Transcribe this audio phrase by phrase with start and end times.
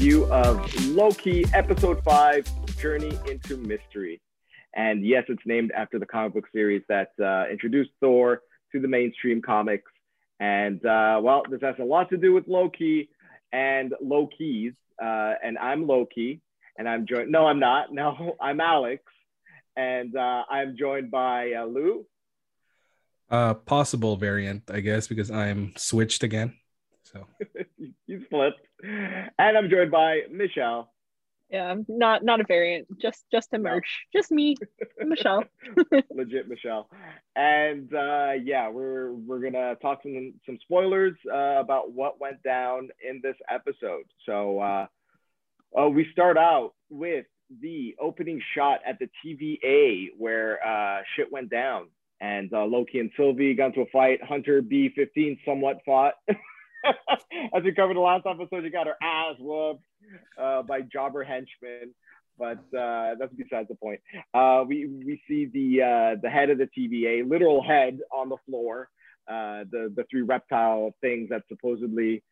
[0.00, 4.18] Review of Loki Episode 5 Journey into Mystery.
[4.74, 8.40] And yes, it's named after the comic book series that uh, introduced Thor
[8.72, 9.92] to the mainstream comics.
[10.40, 13.10] And uh, well, this has a lot to do with Loki
[13.52, 14.72] and Loki's.
[14.98, 16.40] Uh, and I'm Loki,
[16.78, 17.30] and I'm joined.
[17.30, 17.88] No, I'm not.
[17.92, 19.02] No, I'm Alex,
[19.76, 22.06] and uh, I'm joined by uh, Lou.
[23.30, 26.54] Uh, possible variant, I guess, because I'm switched again.
[27.02, 27.26] So
[28.06, 30.90] you flipped, and I'm joined by Michelle.
[31.50, 34.20] Yeah, not not a variant, just just a merch, no.
[34.20, 34.56] just me,
[35.00, 35.42] Michelle.
[36.14, 36.88] Legit Michelle,
[37.34, 42.90] and uh, yeah, we're we're gonna talk some some spoilers uh, about what went down
[43.08, 44.04] in this episode.
[44.26, 44.86] So uh,
[45.76, 47.26] uh, we start out with
[47.60, 51.88] the opening shot at the TVA where uh, shit went down,
[52.20, 54.22] and uh, Loki and Sylvie got into a fight.
[54.22, 56.14] Hunter B15 somewhat fought.
[57.54, 59.84] As we covered the last episode, she got her ass whooped
[60.40, 61.94] uh, by jobber henchmen.
[62.38, 64.00] But uh, that's besides the point.
[64.32, 68.38] Uh, we we see the uh, the head of the TVA, literal head, on the
[68.46, 68.88] floor.
[69.28, 72.22] Uh, the the three reptile things that supposedly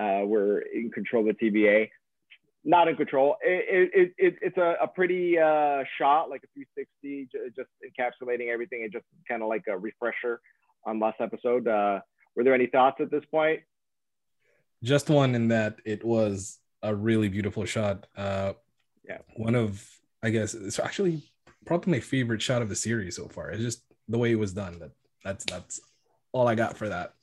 [0.00, 1.90] uh, were in control of the TVA,
[2.64, 3.36] not in control.
[3.42, 8.92] It, it, it it's a, a pretty shot, like a 360, just encapsulating everything, and
[8.92, 10.40] just kind of like a refresher
[10.86, 11.66] on last episode.
[11.66, 13.60] were there any thoughts at this point?
[14.82, 18.06] Just one in that it was a really beautiful shot.
[18.16, 18.52] Uh,
[19.04, 19.84] yeah, one of
[20.22, 21.22] I guess it's actually
[21.66, 23.50] probably my favorite shot of the series so far.
[23.50, 24.78] It's just the way it was done.
[24.78, 24.92] That
[25.24, 25.80] that's that's
[26.32, 27.14] all I got for that.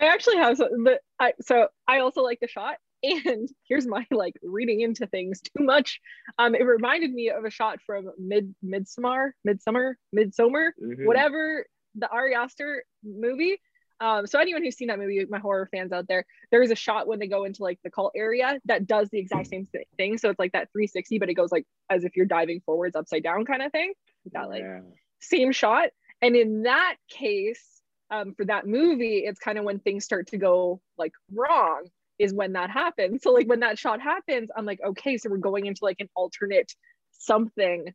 [0.00, 2.76] I actually have the I, so I also like the shot.
[3.26, 6.00] And here's my like reading into things too much.
[6.38, 11.04] Um, it reminded me of a shot from Mid Midsommar, Midsommar, Midsommar, mm-hmm.
[11.04, 13.60] whatever the Ari Aster movie
[14.00, 16.74] um, so anyone who's seen that movie, my horror fans out there, there is a
[16.74, 19.66] shot when they go into like the cult area that does the exact same
[19.96, 20.18] thing.
[20.18, 23.22] So it's like that 360, but it goes like as if you're diving forwards upside
[23.22, 23.92] down kind of thing.
[24.32, 24.80] That like yeah.
[25.20, 25.90] same shot.
[26.22, 27.62] And in that case,
[28.10, 31.84] um, for that movie, it's kind of when things start to go like wrong
[32.18, 33.22] is when that happens.
[33.22, 36.08] So like when that shot happens, I'm like, okay, so we're going into like an
[36.14, 36.72] alternate
[37.12, 37.92] something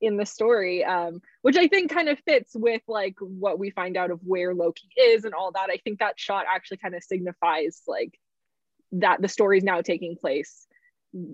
[0.00, 3.96] in the story um, which i think kind of fits with like what we find
[3.96, 5.70] out of where loki is and all that.
[5.70, 8.18] I think that shot actually kind of signifies like
[8.92, 10.66] that the story is now taking place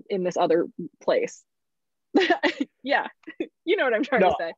[0.09, 0.67] in this other
[1.01, 1.43] place.
[2.83, 3.07] Yeah.
[3.67, 4.53] You know what i'm trying no, to say.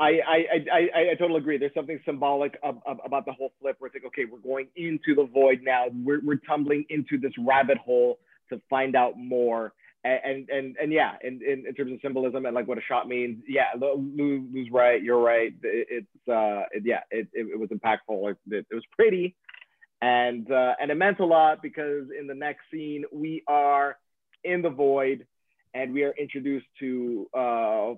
[0.00, 1.58] I, I, I, I, I totally agree.
[1.58, 4.66] There's something symbolic of, of, about the whole flip where it's like, okay, we're going
[4.74, 5.84] into the void now.
[5.94, 9.74] We're, we're tumbling into this rabbit hole to find out more
[10.04, 13.06] and and and yeah, in, in, in, terms of symbolism and like what a shot
[13.06, 15.52] means, yeah, Lou, Lou's right, you're right.
[15.62, 18.30] It, it's uh, it, yeah, it, it, it, was impactful.
[18.30, 19.36] It, it was pretty,
[20.00, 23.96] and uh, and it meant a lot because in the next scene we are
[24.42, 25.24] in the void,
[25.72, 27.94] and we are introduced to uh,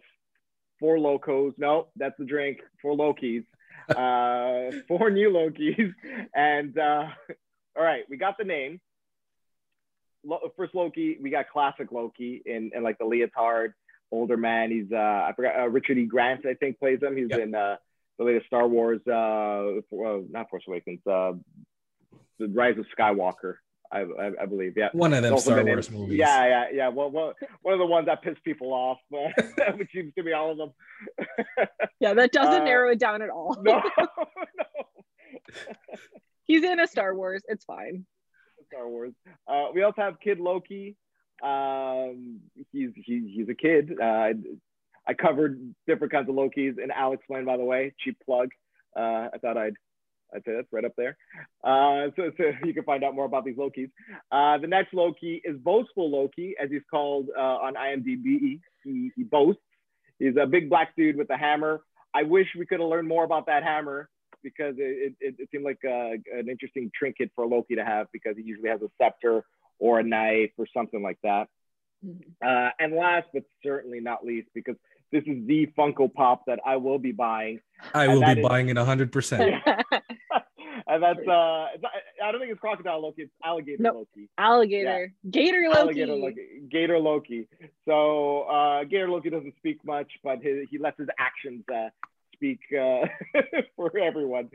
[0.79, 1.55] four locos.
[1.57, 2.59] No, that's the drink.
[2.83, 3.47] Four Lokis,
[3.89, 5.95] uh, four new Lokis,
[6.35, 7.07] and uh,
[7.77, 8.79] all right, we got the name
[10.57, 13.73] first Loki, we got classic Loki in, in like the leotard,
[14.11, 14.71] older man.
[14.71, 16.05] He's uh, I forgot uh, Richard E.
[16.05, 17.17] Grant, I think, plays him.
[17.17, 17.41] He's yep.
[17.41, 17.77] in uh,
[18.19, 21.33] the latest Star Wars, uh, for, uh, not Force Awakens, uh,
[22.39, 23.55] the Rise of Skywalker.
[23.93, 24.89] I, I, I, believe, yeah.
[24.93, 26.19] One of them Star Wars in, movies.
[26.19, 26.89] Yeah, yeah, yeah.
[26.89, 30.51] Well, well, one of the ones that piss people off, which seems to be all
[30.51, 30.73] of them.
[32.01, 33.57] yeah, that doesn't uh, narrow it down at all.
[33.63, 34.07] no, no.
[36.45, 37.43] He's in a Star Wars.
[37.47, 38.05] It's fine.
[38.75, 39.13] Star Wars.
[39.47, 40.97] Uh, we also have Kid Loki.
[41.43, 42.41] Um,
[42.73, 43.93] he's he, he's a kid.
[44.01, 44.31] Uh,
[45.07, 47.95] I covered different kinds of Lokis and Alex Explained, by the way.
[48.03, 48.49] Cheap plug.
[48.97, 49.75] Uh, I thought I'd
[50.35, 51.17] I'd say that's right up there.
[51.63, 53.91] Uh, so, so you can find out more about these Lokis.
[54.33, 58.61] Uh, the next Loki is boastful Loki, as he's called uh, on IMDb.
[58.83, 59.63] He, he boasts.
[60.19, 61.83] He's a big black dude with a hammer.
[62.15, 64.09] I wish we could have learned more about that hammer
[64.45, 68.37] because it, it, it seemed like a, an interesting trinket for Loki to have because
[68.37, 69.45] he usually has a scepter
[69.81, 71.49] or a knife or something like that.
[72.07, 72.47] Mm-hmm.
[72.47, 74.77] Uh, and last but certainly not least, because
[75.11, 77.61] this is the Funko Pop that I will be buying.
[77.93, 79.63] I will be is, buying it 100%.
[80.87, 83.95] and that's, uh, I don't think it's Crocodile Loki, it's Alligator nope.
[83.95, 84.29] Loki.
[84.37, 85.13] Alligator.
[85.23, 85.31] Yeah.
[85.31, 85.79] Gator Loki.
[85.79, 86.47] Alligator Loki.
[86.71, 87.49] Gator Loki.
[87.87, 91.89] So uh, Gator Loki doesn't speak much, but his, he lets his actions uh,
[92.35, 93.07] speak uh,
[93.77, 94.51] for everyone.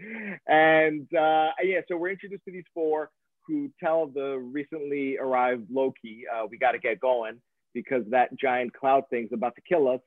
[0.47, 3.09] And uh, yeah, so we're introduced to these four
[3.47, 7.41] who tell the recently arrived Loki, uh, we got to get going
[7.73, 10.01] because that giant cloud thing's about to kill us.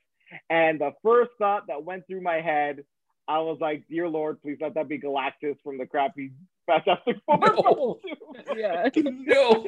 [0.49, 2.85] And the first thought that went through my head,
[3.29, 6.33] I was like, dear Lord, please let that be Galactus from the crappy
[6.67, 7.39] Fantastic Four.
[7.39, 7.99] No.
[8.57, 8.89] Yeah.
[8.97, 9.65] no.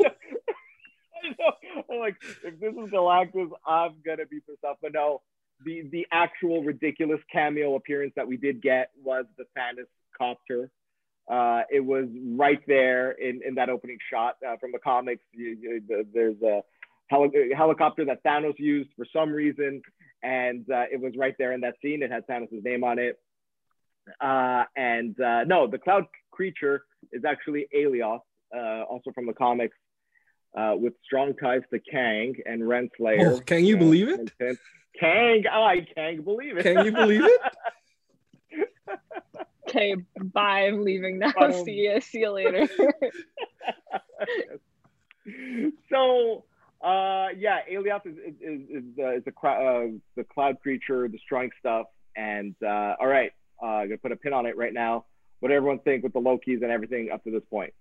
[1.22, 1.84] I know.
[1.90, 4.76] I'm like, if this is Galactus, I'm gonna be pissed off.
[4.80, 5.22] But no,
[5.64, 10.70] the the actual ridiculous cameo appearance that we did get was the Thanos copter.
[11.30, 12.06] Uh, it was
[12.36, 15.22] right there in, in that opening shot uh, from the comics.
[15.32, 16.62] You, you, there's a
[17.08, 19.80] heli- helicopter that Thanos used for some reason,
[20.22, 22.02] and uh, it was right there in that scene.
[22.02, 23.18] It had Thanos' name on it.
[24.20, 28.20] Uh, and uh, no, the cloud creature is actually Alioth,
[28.54, 29.76] uh, also from the comics,
[30.56, 33.36] uh, with strong ties to Kang and Renslayer.
[33.36, 34.58] Oh, can you believe it?
[35.00, 36.62] And- Kang, oh, I can't believe it.
[36.62, 37.40] Can you believe it?
[39.66, 39.96] Okay,
[40.32, 40.66] bye.
[40.68, 41.32] I'm leaving now.
[41.36, 42.00] Um, see you.
[42.00, 42.68] See you later.
[45.90, 46.44] so
[46.80, 51.08] uh yeah Alioth is is is, is, uh, is the cra- uh, the cloud creature
[51.08, 53.32] destroying stuff and uh all right
[53.62, 55.06] uh i'm gonna put a pin on it right now
[55.40, 57.72] what do everyone think with the lokis and everything up to this point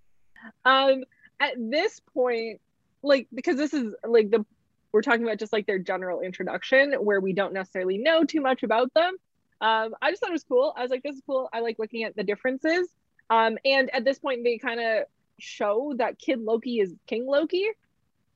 [0.64, 1.04] um,
[1.40, 2.60] at this point,
[3.02, 4.44] like because this is like the
[4.94, 8.62] we're talking about just like their general introduction where we don't necessarily know too much
[8.62, 9.16] about them.
[9.60, 10.72] Um, I just thought it was cool.
[10.76, 11.48] I was like, this is cool.
[11.52, 12.86] I like looking at the differences.
[13.28, 15.06] Um, and at this point, they kind of
[15.40, 17.66] show that Kid Loki is King Loki.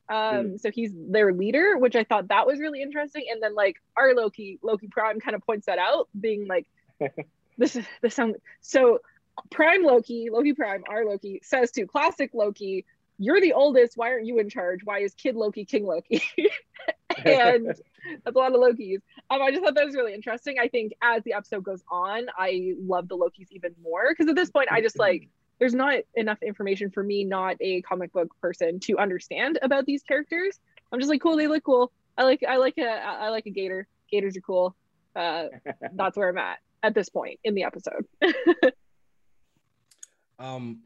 [0.09, 3.27] Um, so he's their leader, which I thought that was really interesting.
[3.31, 6.67] And then like our Loki, Loki Prime, kind of points that out, being like,
[7.57, 8.99] this is this sound so.
[9.53, 12.85] Prime Loki, Loki Prime, our Loki says to classic Loki,
[13.19, 13.97] "You're the oldest.
[13.97, 14.81] Why aren't you in charge?
[14.85, 16.23] Why is Kid Loki King Loki?"
[17.25, 17.67] and
[18.25, 19.01] that's a lot of Lokis.
[19.31, 20.59] Um, I just thought that was really interesting.
[20.59, 24.37] I think as the episode goes on, I love the Lokis even more because at
[24.37, 25.29] this point, I just like
[25.59, 30.03] there's not enough information for me, not a comic book person, to understand about these
[30.03, 30.59] characters.
[30.93, 31.37] I'm just like, cool.
[31.37, 31.93] They look cool.
[32.17, 33.87] I like I like a I like a gator.
[34.11, 34.77] Gators are cool.
[35.15, 35.45] Uh,
[35.95, 38.07] that's where I'm at at this point in the episode.
[40.39, 40.83] Um,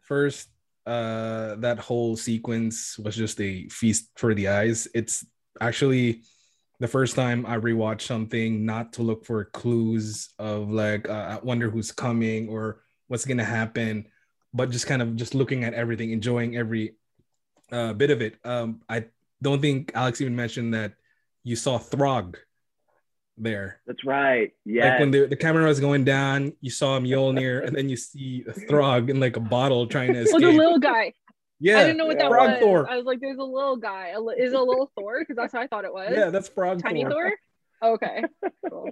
[0.00, 0.48] first,
[0.86, 4.86] uh, that whole sequence was just a feast for the eyes.
[4.94, 5.26] It's
[5.60, 6.22] actually
[6.78, 11.38] the first time I rewatched something not to look for clues of like uh, I
[11.42, 14.06] wonder who's coming or what's gonna happen,
[14.54, 16.96] but just kind of just looking at everything, enjoying every
[17.72, 18.36] uh, bit of it.
[18.44, 19.06] Um, I
[19.42, 20.94] don't think Alex even mentioned that
[21.42, 22.36] you saw Throg
[23.38, 23.80] there.
[23.86, 27.76] that's right yeah Like when the, the camera was going down, you saw Mjolnir, and
[27.76, 30.32] then you see a Throg in like a bottle trying to escape.
[30.40, 30.58] Well, the escape.
[30.58, 31.12] little guy.
[31.60, 32.60] yeah, I didn't know what that Frog was.
[32.60, 32.90] Thor.
[32.90, 34.14] I was like, "There's a little guy.
[34.38, 35.20] Is it a little Thor?
[35.20, 36.12] Because that's how I thought it was.
[36.14, 37.12] yeah, that's Frog tiny Thor.
[37.82, 37.92] Thor.
[37.94, 38.24] Okay.
[38.70, 38.90] Cool.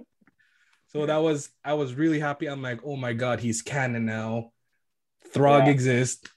[0.87, 2.45] So that was I was really happy.
[2.47, 4.51] I'm like, oh my god, he's canon now.
[5.33, 5.71] Throg Yeah.
[5.71, 6.29] exists.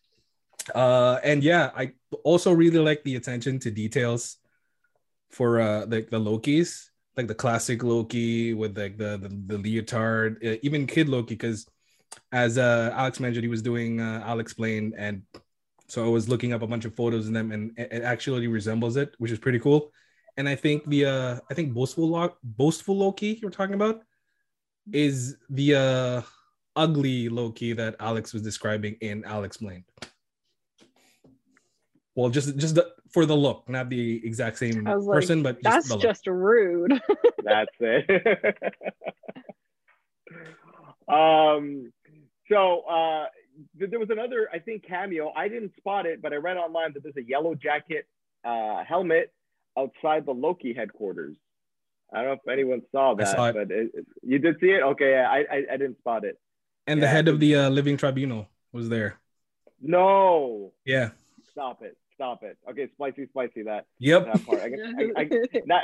[0.74, 1.92] Uh, and yeah, I
[2.24, 4.36] also really like the attention to details
[5.30, 6.87] for uh like the Lokis,
[7.18, 11.66] like the classic Loki with like the the, the leotard, uh, even Kid Loki, because
[12.32, 15.22] as uh Alex mentioned, he was doing uh I'll explain, and
[15.88, 18.46] so I was looking up a bunch of photos of them, and it, it actually
[18.46, 19.92] resembles it, which is pretty cool.
[20.36, 24.02] And I think the uh I think boastful Lo- boastful Loki you're talking about
[24.92, 26.22] is the uh
[26.76, 29.84] ugly Loki that Alex was describing in Alex Blaine.
[32.14, 35.62] Well, just just the, for the look, not the exact same I like, person, but
[35.62, 36.02] just That's the look.
[36.02, 36.92] just rude.
[37.44, 38.56] That's it.
[41.08, 41.92] um,
[42.50, 43.26] so uh,
[43.78, 45.32] th- there was another, I think, cameo.
[45.36, 48.06] I didn't spot it, but I read online that there's a yellow jacket
[48.44, 49.32] uh, helmet
[49.78, 51.36] outside the Loki headquarters.
[52.12, 53.52] I don't know if anyone saw I that, saw it.
[53.54, 54.82] but it, it- you did see it.
[54.82, 56.38] Okay, I, I I didn't spot it.
[56.86, 59.18] and the head of the uh, living tribunal was there.
[59.80, 61.10] No, Yeah.
[61.52, 62.58] stop it, stop it.
[62.68, 63.62] Okay, spicy, spicy.
[63.62, 64.24] That Yep.
[64.26, 64.60] that part.
[64.60, 65.28] I, I, I,
[65.66, 65.80] now,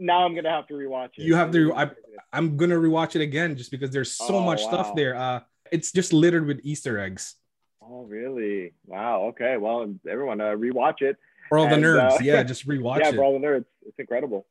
[0.00, 1.22] now I'm gonna have to rewatch it.
[1.22, 1.90] You have to- I-
[2.32, 4.68] I'm gonna rewatch it again just because there's so Oh, much wow.
[4.68, 5.14] stuff there.
[5.14, 5.40] Uh,
[5.70, 7.36] it's just littered with Easter eggs
[7.88, 8.72] Oh, really?
[8.86, 9.26] Wow.
[9.30, 9.56] Okay.
[9.58, 11.16] Well, everyone, uh, rewatch it.
[11.48, 12.14] for all the nerds.
[12.14, 13.14] uh, yeah, just rewatch yeah, it.
[13.14, 14.44] for all the nerds, it's incredible.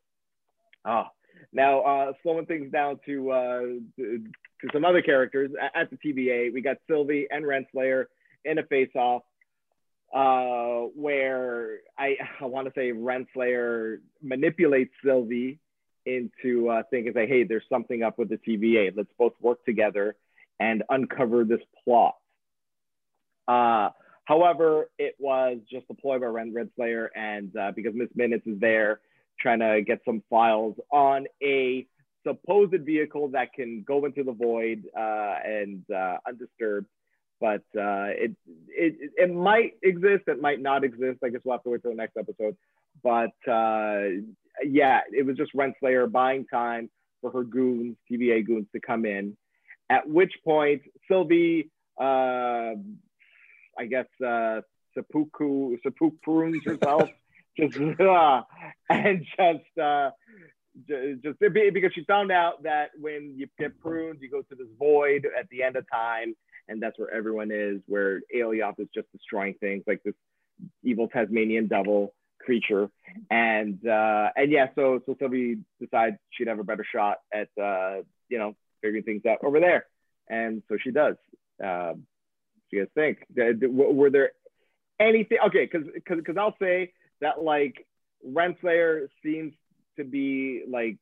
[0.86, 1.12] Ah,
[1.52, 3.60] now uh, slowing things down to uh,
[3.98, 4.24] to
[4.62, 6.54] to some other characters at the TVA.
[6.54, 8.06] We got Sylvie and Renslayer
[8.46, 9.24] in a face-off,
[10.14, 15.60] uh, where I I want to say Renslayer manipulates Sylvie
[16.06, 18.96] into uh, thinking, say, hey, there's something up with the TVA.
[18.96, 20.16] Let's both work together
[20.60, 22.16] and uncover this plot.
[23.48, 23.90] Uh,
[24.26, 28.60] however, it was just a ploy by Ren Renslayer, and uh, because Miss Minutes is
[28.60, 29.00] there
[29.40, 31.86] trying to get some files on a
[32.26, 36.88] supposed vehicle that can go into the void uh, and uh, undisturbed.
[37.40, 38.36] But uh, it,
[38.70, 41.20] it it might exist, it might not exist.
[41.24, 42.56] I guess we'll have to wait till the next episode.
[43.04, 44.22] But uh,
[44.64, 46.90] yeah, it was just Renslayer buying time
[47.22, 49.36] for her goons, TVA goons, to come in.
[49.90, 52.74] At which point, Sylvie uh,
[53.78, 54.62] I guess, uh,
[54.94, 55.78] seppuku
[56.24, 57.10] prunes herself,
[57.60, 58.42] just uh,
[58.90, 60.12] and just uh,
[60.88, 65.28] just because she found out that when you get pruned, you go to this void
[65.38, 66.36] at the end of time,
[66.68, 67.82] and that's where everyone is.
[67.88, 70.16] Where Alioth is just destroying things like this
[70.84, 72.90] evil Tasmanian devil creature,
[73.30, 78.02] and uh, and yeah, so so Sylvie decides she'd have a better shot at uh,
[78.30, 79.86] you know figuring things out over there,
[80.30, 81.16] and so she does.
[81.64, 83.72] Uh, do you guys think?
[83.72, 84.32] Were there
[85.00, 85.38] anything?
[85.48, 87.86] Okay, because because I'll say that like
[88.28, 89.54] Renslayer seems
[89.98, 90.98] to be like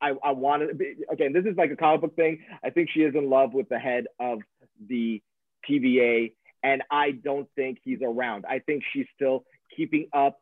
[0.00, 3.14] I, I wanted again this is like a comic book thing i think she is
[3.14, 4.40] in love with the head of
[4.86, 5.22] the
[5.68, 6.32] tva
[6.62, 9.44] and i don't think he's around i think she's still
[9.76, 10.38] keeping up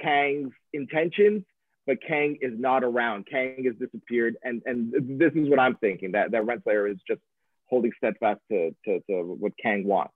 [0.00, 1.42] kang's intentions
[1.86, 6.12] but kang is not around kang has disappeared and and this is what i'm thinking
[6.12, 7.20] that that renslayer is just
[7.68, 10.14] holding steadfast to, to, to what kang wants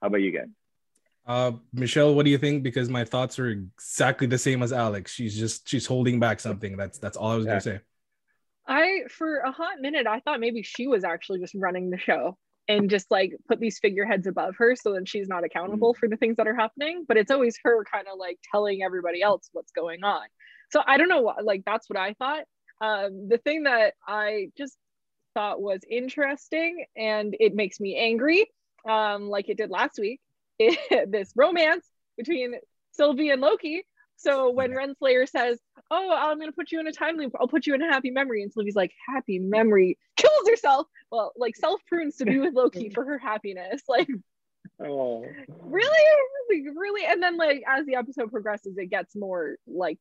[0.00, 0.48] how about you guys
[1.26, 2.62] uh, Michelle, what do you think?
[2.62, 5.10] Because my thoughts are exactly the same as Alex.
[5.10, 6.76] She's just she's holding back something.
[6.76, 7.50] That's that's all I was yeah.
[7.52, 7.80] gonna say.
[8.66, 12.36] I for a hot minute I thought maybe she was actually just running the show
[12.68, 15.96] and just like put these figureheads above her so that she's not accountable mm.
[15.96, 17.04] for the things that are happening.
[17.06, 20.22] But it's always her kind of like telling everybody else what's going on.
[20.70, 22.44] So I don't know what like that's what I thought.
[22.80, 24.76] Um, the thing that I just
[25.34, 28.46] thought was interesting and it makes me angry,
[28.88, 30.20] um, like it did last week,
[30.58, 32.54] this romance between
[32.92, 33.84] Sylvie and Loki.
[34.16, 34.70] So when.
[34.70, 35.58] Renslayer says,
[35.90, 37.32] "Oh, I'm going to put you in a time loop.
[37.38, 40.86] I'll put you in a happy memory," and Sylvie's like, "Happy memory," kills herself.
[41.10, 43.82] Well, like self prunes to be with Loki for her happiness.
[43.88, 44.08] Like,
[44.80, 45.24] oh,
[45.62, 45.88] really,
[46.48, 47.04] really, really.
[47.06, 49.98] And then like as the episode progresses, it gets more like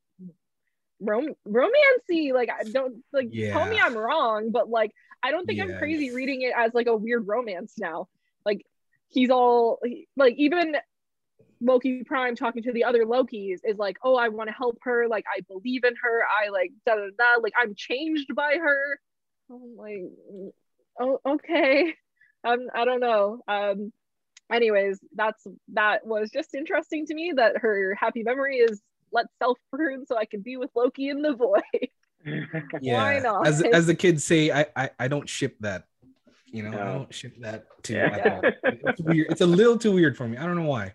[0.99, 2.33] rom- romancy.
[2.33, 3.51] Like, I don't like yeah.
[3.53, 4.91] tell me I'm wrong, but like
[5.21, 8.07] I don't think I'm crazy reading it as like a weird romance now.
[8.45, 8.65] Like
[9.09, 9.79] he's all
[10.15, 10.75] like even
[11.63, 15.07] Loki Prime talking to the other Lokis is like, oh, I want to help her.
[15.07, 16.21] Like, I believe in her.
[16.23, 17.41] I like da da da.
[17.41, 18.99] Like, I'm changed by her.
[19.49, 20.03] I'm like,
[20.99, 21.93] oh, okay.
[22.45, 23.39] Um, I don't know.
[23.47, 23.93] Um,
[24.51, 28.81] anyways, that's that was just interesting to me that her happy memory is
[29.11, 31.61] let self prune so I can be with Loki in the void.
[32.81, 32.93] yeah.
[32.95, 33.47] Why not?
[33.47, 35.85] As as the kids say, I, I I don't ship that.
[36.45, 36.81] You know, no.
[36.81, 37.95] I don't ship that too.
[37.95, 38.41] Yeah.
[38.63, 39.27] It's weird.
[39.31, 40.37] It's a little too weird for me.
[40.37, 40.93] I don't know why.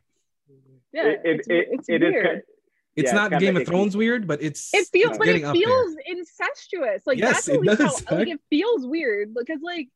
[0.93, 2.39] Yeah, it, it's, it, it's it weird.
[2.39, 2.45] Is,
[2.97, 5.97] it's yeah, not Game of Thrones weird, but it's it feels it's but it feels
[6.07, 7.03] incestuous.
[7.07, 8.05] Like yes, that's at least does.
[8.09, 9.89] how like it feels weird because like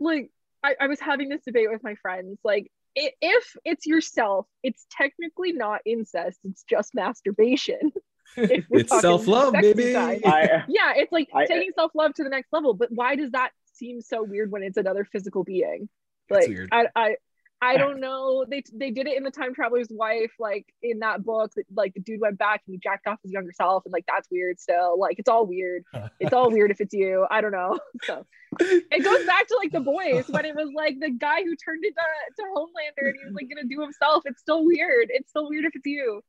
[0.00, 0.30] like
[0.62, 2.38] I, I was having this debate with my friends.
[2.44, 6.40] Like it, if it's yourself, it's technically not incest.
[6.44, 7.92] It's just masturbation.
[8.36, 9.94] it's self love, baby.
[9.94, 12.74] I, uh, yeah, it's like I, uh, taking self love to the next level.
[12.74, 15.88] But why does that seem so weird when it's another physical being.
[16.30, 17.16] Like I, I
[17.60, 18.44] I don't know.
[18.48, 21.52] They they did it in the time traveler's wife, like in that book.
[21.74, 24.28] Like the dude went back and he jacked off his younger self, and like that's
[24.30, 24.60] weird.
[24.60, 25.84] Still, like it's all weird.
[26.20, 27.26] It's all weird if it's you.
[27.30, 27.78] I don't know.
[28.04, 28.24] So
[28.60, 31.84] it goes back to like the boys when it was like the guy who turned
[31.84, 32.00] into
[32.36, 34.22] to Homelander and he was like gonna do himself.
[34.24, 35.08] It's still weird.
[35.10, 36.22] It's still weird if it's you.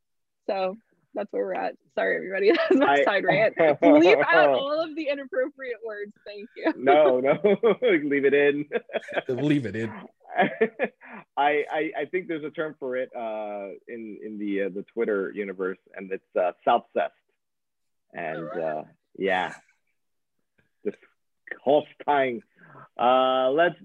[0.47, 0.75] So
[1.13, 1.75] that's where we're at.
[1.95, 2.51] Sorry, everybody.
[2.69, 3.55] That's my I, side rant.
[3.81, 6.13] Leave out all of the inappropriate words.
[6.25, 6.73] Thank you.
[6.77, 7.37] no, no,
[7.81, 8.65] leave it in.
[9.27, 9.91] leave it in.
[11.37, 14.85] I, I, I think there's a term for it uh, in in the uh, the
[14.93, 17.13] Twitter universe, and it's uh, self-cessed.
[18.13, 18.83] And uh,
[19.17, 19.53] yeah,
[20.85, 20.97] just
[21.63, 22.41] Holstein.
[22.99, 23.75] Uh, let's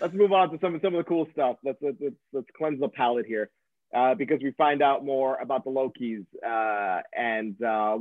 [0.00, 1.56] let's move on to some some of the cool stuff.
[1.64, 3.50] Let's let's let's, let's cleanse the palate here
[3.94, 6.26] uh, because we find out more about the Lokis.
[6.44, 7.98] Uh, and uh,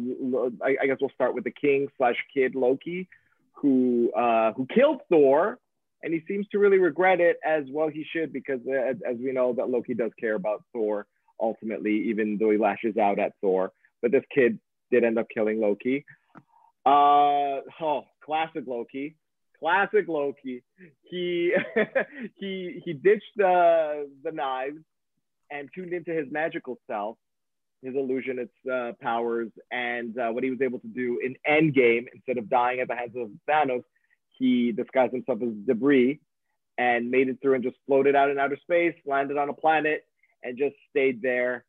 [0.63, 3.07] I, I, guess we'll start with the king slash kid Loki,
[3.53, 5.59] who uh, who killed Thor,
[6.03, 7.87] and he seems to really regret it as well.
[7.87, 11.07] He should because uh, as, as we know that Loki does care about Thor
[11.39, 13.71] ultimately, even though he lashes out at Thor.
[14.01, 14.59] But this kid
[14.91, 16.05] did end up killing Loki.
[16.85, 19.15] Uh, oh, classic Loki
[19.63, 20.61] classic Loki.
[21.03, 21.53] He
[22.35, 24.79] he he ditched the the knives
[25.51, 27.17] and tuned into his magical self,
[27.81, 32.05] his illusionist uh, powers, and uh, what he was able to do in Endgame.
[32.13, 33.83] Instead of dying at the hands of Thanos,
[34.37, 36.19] he disguised himself as debris
[36.77, 40.05] and made it through and just floated out in outer space, landed on a planet,
[40.43, 41.65] and just stayed there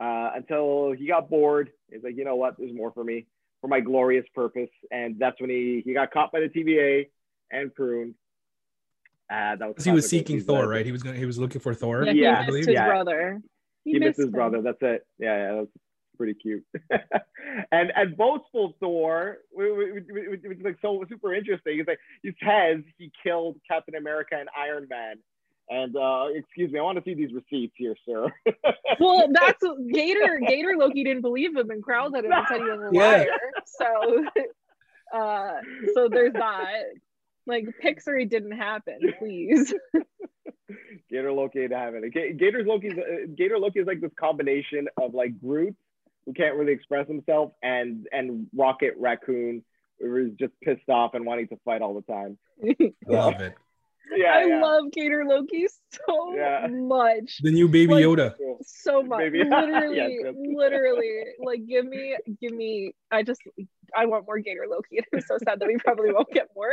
[0.00, 1.70] uh, until he got bored.
[1.90, 2.56] He's like, you know what?
[2.58, 3.26] There's more for me,
[3.60, 4.70] for my glorious purpose.
[4.90, 7.08] And that's when he he got caught by the TVA
[7.50, 8.14] and pruned
[9.30, 10.86] uh, that was he was seeking Thor, right?
[10.86, 11.16] He was going.
[11.16, 12.04] He was looking for Thor.
[12.04, 12.86] Yeah, yeah he missed his yeah.
[12.86, 13.40] brother.
[13.84, 14.62] He, he missed, missed his brother.
[14.62, 15.06] That's it.
[15.18, 15.70] Yeah, yeah, that's
[16.18, 16.64] pretty cute.
[17.72, 21.78] and and boastful Thor, which is like so super interesting.
[21.78, 25.16] He's like he says he killed Captain America and Iron Man,
[25.70, 28.26] And uh, excuse me, I want to see these receipts here, sir.
[29.00, 30.40] well, that's Gator.
[30.46, 33.26] Gator Loki didn't believe him and growled at him and said he was a liar.
[33.26, 33.36] Yeah.
[33.64, 34.26] So,
[35.18, 35.54] uh,
[35.94, 36.82] so there's that.
[37.46, 39.72] Like Pixar didn't happen, please.
[41.10, 42.10] Gator Loki didn't happen.
[42.10, 42.90] Gator's Loki.
[42.90, 45.74] Uh, Gator Loki is like this combination of like Groot,
[46.28, 49.64] who can't really express himself, and and Rocket Raccoon,
[49.98, 52.38] who is just pissed off and wanting to fight all the time.
[53.06, 53.54] Love it.
[54.14, 54.62] Yeah, I yeah.
[54.62, 56.66] love Gator Loki so yeah.
[56.70, 57.40] much.
[57.42, 58.34] The new Baby like, Yoda.
[58.62, 59.18] So much.
[59.18, 59.44] Baby.
[59.44, 61.24] Literally, yes, literally.
[61.38, 62.94] Like, give me, give me.
[63.10, 63.42] I just,
[63.94, 66.72] I want more Gator Loki, and I'm so sad that we probably won't get more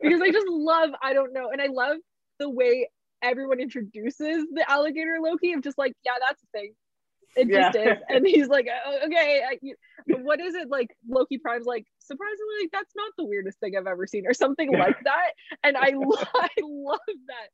[0.00, 0.90] because I just love.
[1.02, 1.98] I don't know, and I love
[2.38, 2.88] the way
[3.22, 6.74] everyone introduces the alligator Loki of just like, yeah, that's a thing.
[7.36, 7.72] It yeah.
[7.72, 7.98] just is.
[8.08, 9.58] And he's like, oh, okay, I,
[10.22, 10.88] what is it like?
[11.08, 14.72] Loki Prime's like, surprisingly, like, that's not the weirdest thing I've ever seen, or something
[14.72, 15.30] like that.
[15.62, 17.48] And I, lo- I love that.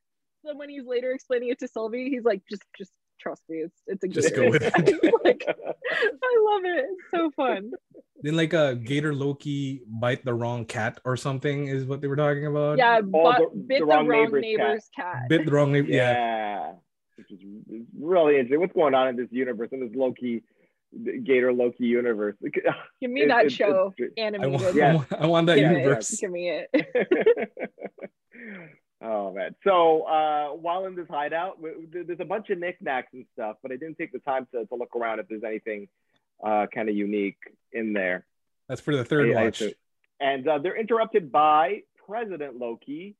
[0.44, 3.82] So when he's later explaining it to Sylvie, he's like, just, just trust me, it's,
[3.86, 5.14] it's a just go with it.
[5.24, 6.86] like, I love it.
[6.90, 7.72] It's so fun.
[8.22, 12.08] Then like a uh, Gator Loki bite the wrong cat or something is what they
[12.08, 12.78] were talking about.
[12.78, 15.14] Yeah, oh, the, bit the, wrong, the wrong neighbor's, neighbor's cat.
[15.14, 15.28] cat.
[15.28, 15.88] Bit the wrong neighbor.
[15.88, 16.12] Yeah.
[16.12, 16.72] yeah
[17.18, 17.40] which is
[17.98, 18.60] really interesting.
[18.60, 20.42] What's going on in this universe, in this Loki,
[21.24, 22.36] Gator Loki universe?
[23.00, 24.54] Give me it, that it, show animated.
[24.54, 25.18] I want, yeah.
[25.18, 26.12] I want that Give universe.
[26.12, 26.20] It.
[26.20, 27.52] Give me it.
[29.02, 29.54] oh man!
[29.64, 31.58] So uh, while in this hideout,
[31.90, 34.74] there's a bunch of knickknacks and stuff, but I didn't take the time to, to
[34.74, 35.88] look around if there's anything
[36.44, 37.38] uh, kind of unique
[37.72, 38.24] in there.
[38.68, 39.62] That's for the third I, watch.
[39.62, 39.74] I
[40.20, 43.16] and uh, they're interrupted by President Loki,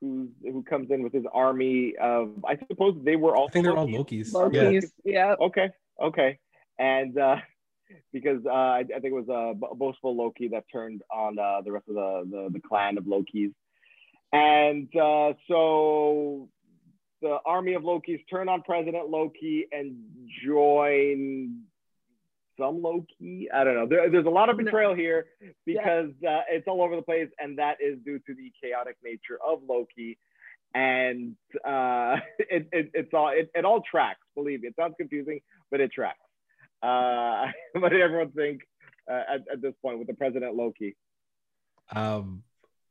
[0.00, 3.64] who's who comes in with his army of I suppose they were all I think
[3.64, 4.32] they're all Lokis.
[4.32, 5.12] Lokis, yeah.
[5.12, 5.34] yeah.
[5.40, 5.70] Okay,
[6.02, 6.38] okay,
[6.78, 7.36] and uh,
[8.12, 11.62] because uh, I, I, think it was a uh, boastful Loki that turned on uh,
[11.62, 13.52] the rest of the, the, the clan of Lokis,
[14.32, 16.48] and uh, so
[17.20, 19.96] the army of Lokis turn on President Loki and
[20.44, 21.62] join
[22.58, 23.48] some Loki.
[23.52, 23.86] I don't know.
[23.86, 25.26] There, there's a lot of betrayal here
[25.64, 26.38] because yeah.
[26.38, 29.60] uh, it's all over the place, and that is due to the chaotic nature of
[29.68, 30.18] Loki.
[30.74, 34.20] And uh, it, it, it's all it, it all tracks.
[34.34, 35.40] Believe me, it sounds confusing,
[35.70, 36.18] but it tracks.
[36.82, 37.46] Uh,
[37.80, 38.62] what did everyone think
[39.10, 40.96] uh, at, at this point with the President Loki?
[41.94, 42.42] Um,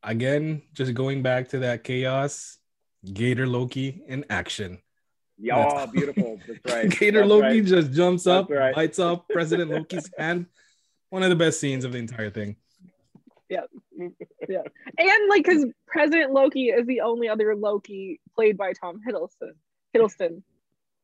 [0.03, 2.57] again, just going back to that chaos,
[3.13, 4.79] Gator Loki in action.
[5.39, 6.39] Yeah, beautiful.
[6.47, 6.89] That's right.
[6.89, 7.65] Gator That's Loki right.
[7.65, 8.73] just jumps up, right.
[8.73, 10.47] bites off President Loki's hand.
[11.09, 12.55] One of the best scenes of the entire thing.
[13.49, 13.61] Yeah.
[14.47, 14.61] Yeah.
[14.97, 19.53] And like because President Loki is the only other Loki played by Tom Hiddleston.
[19.93, 20.43] Hiddleston.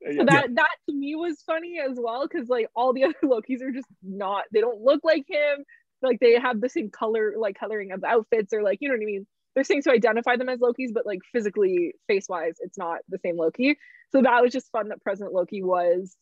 [0.06, 0.54] So that yeah.
[0.54, 3.88] that to me was funny as well because like all the other Lokis are just
[4.02, 5.66] not they don't look like him.
[6.02, 9.02] Like they have the same color, like coloring of outfits, or like you know what
[9.02, 12.78] I mean there's things to identify them as Lokis, but like physically, face wise, it's
[12.78, 13.78] not the same Loki.
[14.12, 16.16] So that was just fun that President Loki was,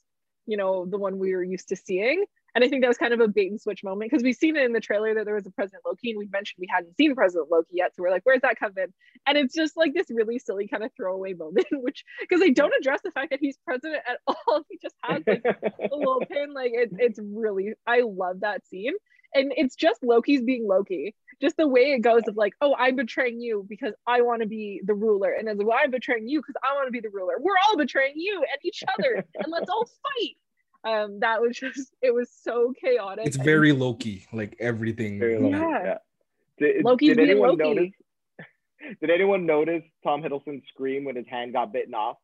[0.46, 2.26] you know, the one we were used to seeing.
[2.54, 4.58] And I think that was kind of a bait and switch moment because we've seen
[4.58, 6.98] it in the trailer that there was a President Loki, and we mentioned we hadn't
[6.98, 7.96] seen President Loki yet.
[7.96, 8.88] So we're like, where's that coming?
[9.26, 12.74] And it's just like this really silly kind of throwaway moment, which because they don't
[12.78, 14.64] address the fact that he's president at all.
[14.70, 16.54] He just has like a little pin.
[16.54, 18.94] Like it, it's really, I love that scene.
[19.34, 22.96] And it's just Loki's being Loki just the way it goes of like, oh, I'm
[22.96, 26.40] betraying you because I want to be the ruler, and then well, I'm betraying you
[26.40, 27.34] because I want to be the ruler.
[27.40, 30.38] We're all betraying you and each other, and let's all fight.
[30.84, 33.26] Um, that was just it was so chaotic.
[33.26, 35.20] It's very Loki, like everything.
[35.20, 35.58] Very Loki.
[35.58, 35.84] Yeah.
[35.84, 35.98] yeah.
[36.60, 37.64] Did, Loki's did anyone Loki.
[37.64, 37.92] notice?
[39.00, 42.18] Did anyone notice Tom Hiddleston scream when his hand got bitten off?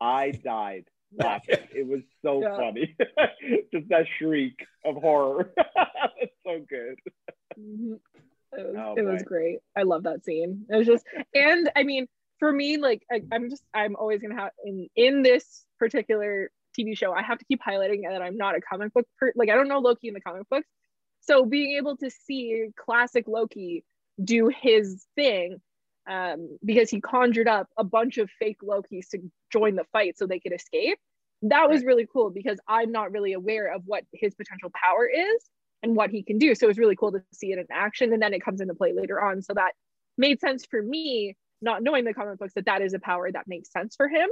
[0.00, 1.58] I died laughing.
[1.72, 2.56] It was so yeah.
[2.56, 2.96] funny.
[3.72, 5.52] Just that shriek of horror.
[6.20, 6.98] it's so good.
[7.58, 7.94] Mm-hmm.
[8.56, 9.58] It was, oh, it was great.
[9.76, 10.64] I love that scene.
[10.70, 12.06] It was just, and I mean,
[12.38, 16.96] for me, like I, am just, I'm always gonna have in in this particular TV
[16.96, 19.54] show, I have to keep highlighting that I'm not a comic book per, like I
[19.54, 20.66] don't know Loki in the comic books.
[21.20, 23.84] So being able to see classic Loki
[24.22, 25.60] do his thing
[26.08, 29.18] um, because he conjured up a bunch of fake Lokis to
[29.52, 30.98] join the fight so they could escape.
[31.42, 35.44] That was really cool because I'm not really aware of what his potential power is
[35.82, 36.54] and what he can do.
[36.54, 38.12] So it's really cool to see it in action.
[38.12, 39.42] And then it comes into play later on.
[39.42, 39.72] So that
[40.16, 43.46] made sense for me, not knowing the comic books, that that is a power that
[43.46, 44.28] makes sense for him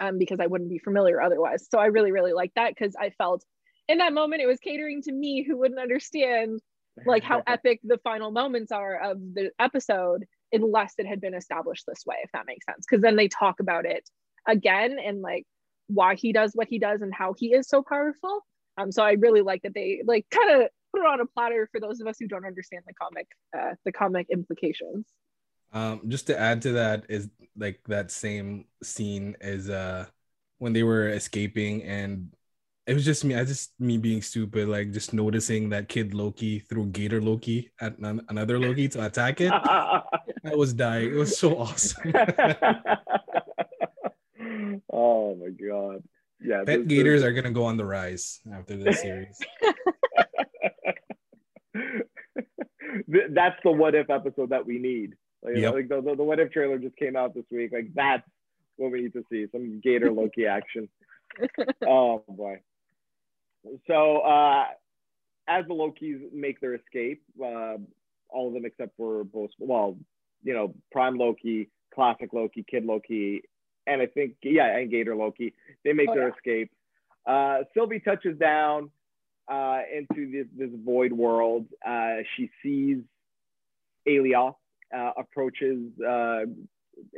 [0.00, 1.66] um, because I wouldn't be familiar otherwise.
[1.70, 3.44] So I really, really like that because I felt
[3.88, 6.60] in that moment it was catering to me who wouldn't understand
[7.06, 11.84] like how epic the final moments are of the episode unless it had been established
[11.86, 12.86] this way, if that makes sense.
[12.88, 14.08] Because then they talk about it
[14.46, 15.44] again and like
[15.88, 18.44] why he does what he does and how he is so powerful.
[18.78, 21.68] Um, so I really like that they like kind of put it on a platter
[21.70, 25.06] for those of us who don't understand the comic, uh, the comic implications.
[25.72, 30.06] Um, just to add to that is like that same scene is uh
[30.58, 32.34] when they were escaping and
[32.90, 33.36] it was just me.
[33.36, 37.96] I just me being stupid, like just noticing that kid Loki threw Gator Loki at
[37.98, 39.52] another Loki to attack it.
[40.44, 41.12] I was dying.
[41.12, 42.12] It was so awesome.
[44.92, 46.02] oh my god!
[46.40, 49.38] Yeah, pet gators are gonna go on the rise after this series.
[53.30, 55.14] that's the what if episode that we need.
[55.42, 55.74] Like, yep.
[55.74, 57.72] like the, the, the, what if trailer just came out this week.
[57.72, 58.28] Like that's
[58.76, 59.46] what we need to see.
[59.52, 60.88] Some Gator Loki action.
[61.86, 62.60] oh boy.
[63.86, 64.64] So uh,
[65.48, 67.76] as the Lokis make their escape, uh,
[68.28, 69.98] all of them except for both, well,
[70.42, 73.42] you know, Prime Loki, Classic Loki, Kid Loki,
[73.86, 76.34] and I think yeah, and Gator Loki, they make oh, their yeah.
[76.34, 76.70] escape.
[77.26, 78.90] Uh, Sylvie touches down
[79.50, 81.66] uh, into this, this void world.
[81.86, 82.98] Uh, she sees
[84.08, 84.54] Alioth
[84.96, 86.44] uh, approaches uh,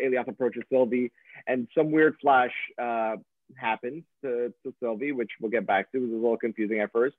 [0.03, 1.13] Alioth approaches Sylvie,
[1.47, 3.17] and some weird flash uh,
[3.57, 5.99] happens to, to Sylvie, which we'll get back to.
[5.99, 7.17] It was a little confusing at first.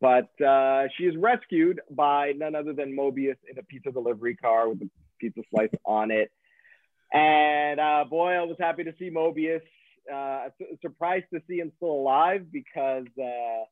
[0.00, 4.68] But uh, she is rescued by none other than Mobius in a pizza delivery car
[4.68, 4.90] with a
[5.22, 6.30] pizza slice on it.
[7.12, 9.62] And uh, boy, I was happy to see Mobius.
[10.12, 10.48] Uh,
[10.80, 13.64] surprised to see him still alive because uh,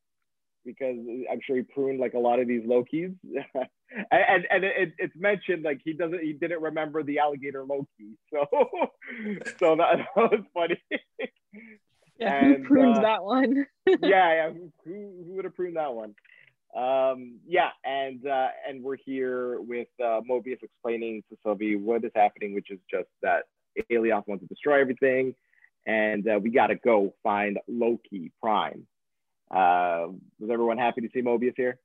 [0.64, 0.96] because
[1.30, 3.16] I'm sure he pruned like a lot of these Lokis.
[3.24, 8.16] and and it, it's mentioned like he doesn't he didn't remember the alligator Loki.
[8.32, 8.46] So
[9.58, 10.80] so that, that was funny.
[12.18, 13.66] Yeah, and, who pruned uh, that one?
[13.86, 14.50] yeah, yeah.
[14.50, 16.14] Who, who, who would have pruned that one?
[16.76, 22.12] Um, yeah, and uh, and we're here with uh, Mobius explaining to Sylvie what is
[22.14, 23.44] happening, which is just that
[23.90, 25.34] Alioth wants to destroy everything,
[25.86, 28.86] and uh, we got to go find Loki Prime.
[29.50, 31.78] Uh, was everyone happy to see Mobius here?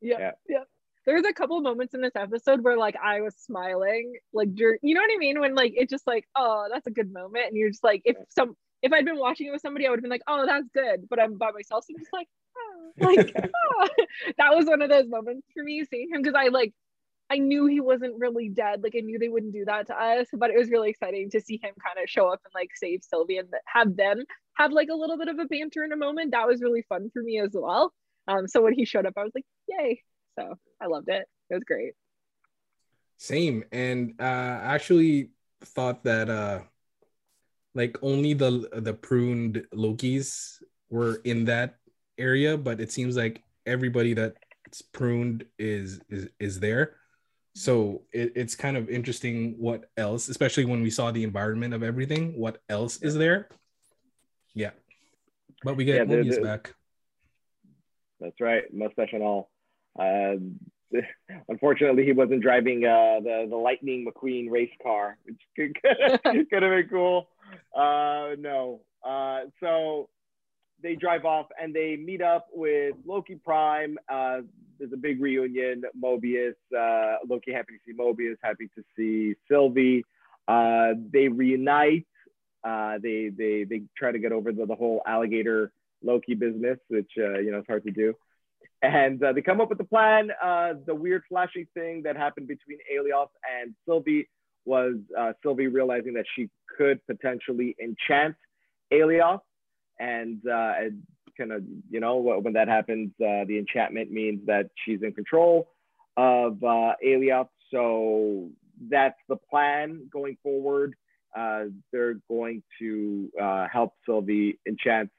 [0.00, 0.30] Yeah, yeah.
[0.48, 0.62] yeah.
[1.06, 5.00] There's a couple moments in this episode where like I was smiling, like you know
[5.00, 5.38] what I mean?
[5.38, 8.16] When like it's just like, oh, that's a good moment, and you're just like, if
[8.28, 10.66] some if I'd been watching it with somebody, I would have been like, oh, that's
[10.74, 11.08] good.
[11.08, 12.71] But I'm by myself, so I'm just like, oh.
[12.98, 13.88] Like oh.
[14.38, 16.72] that was one of those moments for me seeing him because I like
[17.30, 18.82] I knew he wasn't really dead.
[18.82, 21.40] Like I knew they wouldn't do that to us, but it was really exciting to
[21.40, 24.88] see him kind of show up and like save Sylvie and have them have like
[24.90, 26.32] a little bit of a banter in a moment.
[26.32, 27.92] That was really fun for me as well.
[28.28, 30.02] Um, so when he showed up, I was like, yay.
[30.38, 31.26] So I loved it.
[31.50, 31.94] It was great.
[33.16, 33.64] Same.
[33.72, 35.30] And uh actually
[35.64, 36.60] thought that uh
[37.74, 41.78] like only the the pruned Lokis were in that
[42.18, 46.96] area, but it seems like everybody that's pruned is is is there.
[47.54, 51.82] So it, it's kind of interesting what else, especially when we saw the environment of
[51.82, 53.48] everything, what else is there.
[54.54, 54.70] Yeah.
[55.62, 56.74] But we get yeah, Mobius back.
[58.20, 59.50] That's right, mustache and all.
[59.98, 60.36] Uh,
[61.48, 65.76] unfortunately, he wasn't driving uh, the the Lightning McQueen race car, which could,
[66.50, 67.28] could have been cool.
[67.76, 68.80] Uh, no.
[69.04, 70.08] Uh, so
[70.82, 73.98] they drive off and they meet up with Loki Prime.
[74.08, 74.40] Uh,
[74.78, 75.82] there's a big reunion.
[76.00, 80.04] Mobius, uh, Loki happy to see Mobius, happy to see Sylvie.
[80.48, 82.06] Uh, they reunite.
[82.64, 87.10] Uh, they they they try to get over the, the whole alligator Loki business, which
[87.18, 88.14] uh, you know it's hard to do.
[88.82, 90.30] And uh, they come up with the plan.
[90.86, 93.28] The weird flashy thing that happened between Alioth
[93.60, 94.28] and Sylvie
[94.64, 94.96] was
[95.42, 98.34] Sylvie realizing that she could potentially enchant
[98.92, 99.40] Alioth,
[100.02, 100.72] and uh,
[101.38, 105.68] kind of you know when that happens, uh, the enchantment means that she's in control
[106.16, 107.48] of uh, Alioth.
[107.70, 108.50] So
[108.90, 110.94] that's the plan going forward.
[111.36, 115.10] Uh, they're going to uh, help Sylvie enchant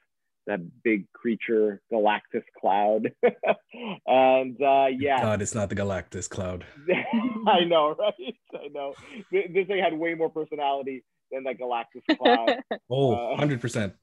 [0.46, 3.12] that big creature Galactus cloud.
[4.06, 5.22] and uh, yeah.
[5.22, 6.65] God, it's not the Galactus cloud.
[7.48, 8.36] I know, right?
[8.54, 8.93] I know.
[9.32, 12.58] This thing had way more personality than that Galactus cloud.
[12.89, 13.93] oh, 100%.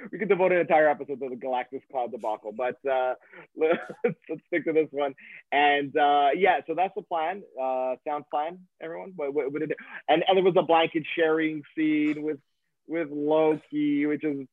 [0.12, 3.14] We could devote an entire episode to the Galactus cloud debacle, but uh,
[3.56, 5.14] let's, let's stick to this one.
[5.52, 7.42] And uh, yeah, so that's the plan.
[7.60, 9.12] Uh, sound plan, everyone?
[9.16, 9.76] What, what, what did it,
[10.08, 12.38] and, and there was a blanket sharing scene with
[12.86, 14.46] with Loki, which is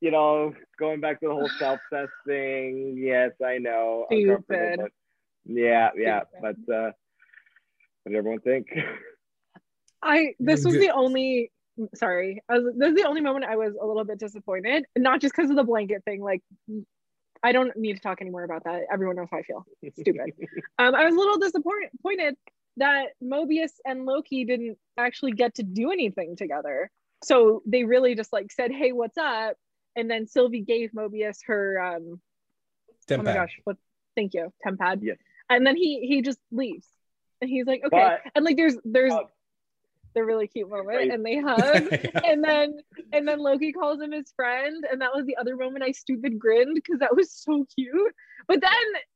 [0.00, 2.94] you know, going back to the whole self test thing.
[2.98, 4.06] Yes, I know.
[4.10, 4.80] Stupid.
[5.46, 6.20] Yeah, yeah.
[6.36, 6.64] Stupid.
[6.66, 6.90] But uh
[8.02, 8.66] what did everyone think?
[10.02, 11.50] I this was the only
[11.94, 12.42] sorry.
[12.48, 14.84] I was, this is the only moment I was a little bit disappointed.
[14.96, 16.42] Not just because of the blanket thing, like
[17.42, 18.82] I don't need to talk anymore about that.
[18.92, 19.64] Everyone knows how I feel.
[19.98, 20.32] Stupid.
[20.78, 22.36] um, I was a little disappointed
[22.76, 26.90] that Mobius and Loki didn't actually get to do anything together.
[27.22, 29.56] So they really just like said, "Hey, what's up?"
[29.96, 32.20] and then Sylvie gave Mobius her um
[33.08, 33.20] Tempad.
[33.20, 33.76] oh my gosh, what
[34.16, 35.00] thank you, Tempad.
[35.02, 35.14] Yeah.
[35.50, 36.86] And then he he just leaves.
[37.40, 38.18] And he's like, okay.
[38.24, 39.24] But, and like there's there's uh,
[40.14, 41.10] the really cute moment right.
[41.10, 42.20] and they hug yeah.
[42.24, 42.78] and then
[43.12, 46.38] and then Loki calls him his friend and that was the other moment I stupid
[46.38, 48.14] grinned because that was so cute.
[48.46, 48.72] But then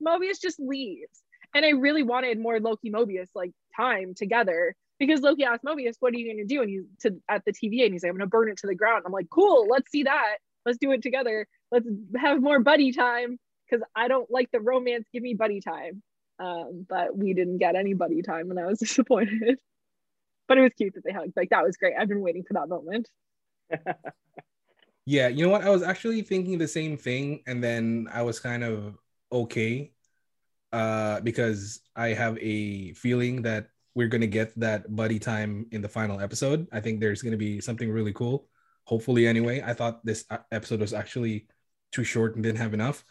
[0.06, 1.22] Mobius just leaves.
[1.54, 6.12] And I really wanted more Loki Mobius like time together because Loki asked Mobius, "What
[6.12, 8.16] are you going to do?" And he's to at the TVA, and he's like, "I'm
[8.16, 10.36] going to burn it to the ground." I'm like, "Cool, let's see that.
[10.66, 11.46] Let's do it together.
[11.72, 15.06] Let's have more buddy time." Because I don't like the romance.
[15.12, 16.02] Give me buddy time.
[16.38, 19.58] Um, but we didn't get any buddy time, and I was disappointed
[20.48, 21.34] but it was cute that they hugged.
[21.36, 21.94] Like that was great.
[21.98, 23.08] I've been waiting for that moment.
[25.06, 25.62] yeah, you know what?
[25.62, 28.96] I was actually thinking the same thing, and then I was kind of
[29.30, 29.92] okay
[30.72, 35.88] uh, because I have a feeling that we're gonna get that buddy time in the
[35.88, 36.66] final episode.
[36.72, 38.48] I think there's gonna be something really cool.
[38.84, 39.62] Hopefully, anyway.
[39.64, 41.46] I thought this uh, episode was actually
[41.92, 43.04] too short and didn't have enough.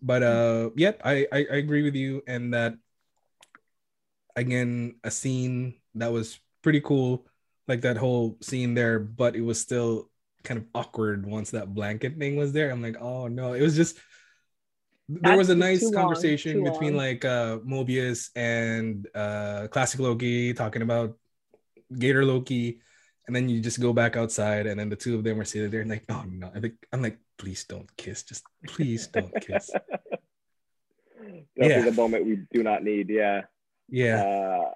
[0.00, 2.74] But uh, yeah, I, I, I agree with you, and that
[4.36, 7.26] again, a scene that was pretty cool,
[7.66, 10.10] like that whole scene there, but it was still
[10.44, 12.70] kind of awkward once that blanket thing was there.
[12.70, 13.96] I'm like, oh no, it was just
[15.08, 17.06] there That's was a nice conversation long, between long.
[17.06, 21.16] like uh Mobius and uh classic Loki talking about
[21.96, 22.80] Gator Loki,
[23.26, 25.70] and then you just go back outside, and then the two of them are sitting
[25.70, 29.32] there and like, oh no, I think I'm like, please don't kiss, just please don't
[29.40, 29.70] kiss.
[31.58, 31.90] Definitely yeah.
[31.90, 33.08] the moment we do not need.
[33.10, 33.42] Yeah.
[33.88, 34.22] Yeah.
[34.22, 34.70] Uh,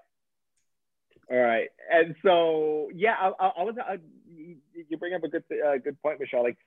[1.33, 3.75] all right, and so yeah, I, I, I was.
[3.81, 3.97] I,
[4.29, 6.43] you bring up a good uh, good point, Michelle.
[6.43, 6.59] Like,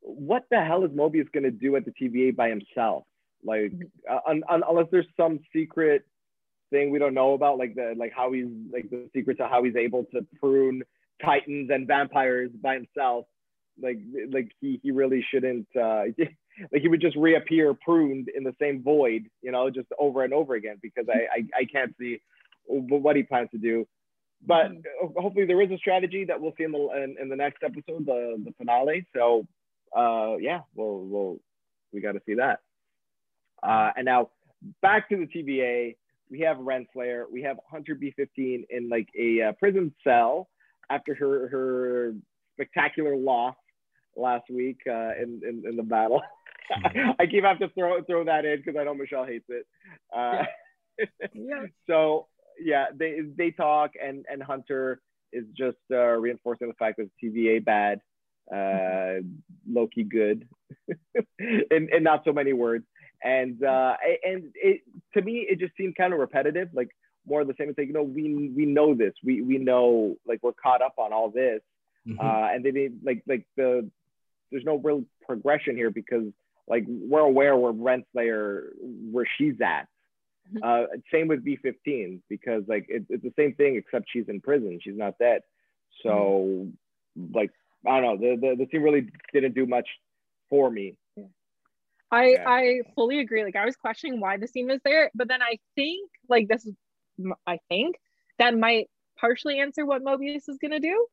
[0.00, 3.04] what the hell is Mobius going to do at the TVA by himself?
[3.44, 3.82] Like, mm-hmm.
[4.10, 6.06] uh, un, un, unless there's some secret
[6.70, 9.62] thing we don't know about, like the like how he's like the secret to how
[9.62, 10.82] he's able to prune
[11.22, 13.26] titans and vampires by himself.
[13.78, 13.98] Like,
[14.32, 15.66] like he he really shouldn't.
[15.76, 16.04] Uh,
[16.72, 20.32] like he would just reappear pruned in the same void, you know, just over and
[20.32, 20.78] over again.
[20.80, 22.22] Because I I, I can't see
[22.66, 23.86] what he plans to do
[24.46, 25.20] but mm-hmm.
[25.20, 28.06] hopefully there is a strategy that we'll see in the in, in the next episode,
[28.06, 29.06] the the finale.
[29.14, 29.46] So
[29.96, 31.38] uh, yeah, we'll we'll
[31.92, 32.60] we got to see that.
[33.62, 34.30] Uh, and now
[34.82, 35.96] back to the TVA.
[36.30, 37.24] We have Renslayer.
[37.30, 40.48] We have Hunter B15 in like a uh, prison cell
[40.90, 42.14] after her her
[42.54, 43.54] spectacular loss
[44.16, 46.22] last week uh, in, in, in the battle.
[46.72, 47.10] Mm-hmm.
[47.20, 49.66] I keep having to throw throw that in because I know Michelle hates it.
[50.10, 50.44] Uh,
[50.98, 51.26] yeah.
[51.34, 51.66] yeah.
[51.86, 52.28] So
[52.60, 55.00] yeah, they they talk, and and Hunter
[55.32, 58.00] is just uh, reinforcing the fact that TVA bad,
[58.52, 59.22] uh,
[59.68, 60.46] Loki good,
[61.38, 62.84] in, in not so many words.
[63.22, 64.82] And uh, and it
[65.14, 66.90] to me it just seemed kind of repetitive, like
[67.26, 67.70] more of the same.
[67.70, 70.94] It's like you know we we know this, we we know like we're caught up
[70.98, 71.60] on all this,
[72.06, 72.20] mm-hmm.
[72.20, 73.88] uh, and they did like like the
[74.50, 76.24] there's no real progression here because
[76.68, 78.68] like we're aware where Renslayer
[79.10, 79.93] where she's at Mm-hmm.
[80.62, 84.78] Uh, same with B15 because like it, it's the same thing except she's in prison.
[84.82, 85.40] She's not dead.
[86.02, 86.66] So
[87.18, 87.34] mm-hmm.
[87.34, 87.50] like
[87.86, 88.36] I don't know.
[88.36, 89.88] The, the the team really didn't do much
[90.50, 90.96] for me.
[92.10, 92.44] I yeah.
[92.46, 93.44] I fully agree.
[93.44, 96.66] Like I was questioning why the scene was there, but then I think like this
[96.66, 96.74] is
[97.46, 97.96] I think
[98.38, 101.06] that might partially answer what Mobius is gonna do.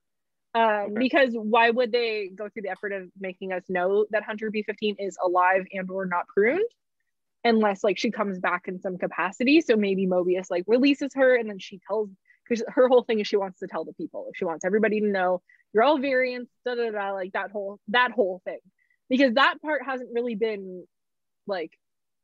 [0.54, 0.94] Um, okay.
[0.98, 4.98] because why would they go through the effort of making us know that Hunter B15
[5.00, 6.66] is alive and or not pruned?
[7.44, 9.62] Unless like she comes back in some capacity.
[9.62, 12.10] So maybe Mobius like releases her and then she tells
[12.48, 14.32] because her whole thing is she wants to tell the people.
[14.36, 15.42] She wants everybody to know
[15.74, 18.60] you're all variants, da da da, like that whole that whole thing.
[19.10, 20.86] Because that part hasn't really been
[21.48, 21.72] like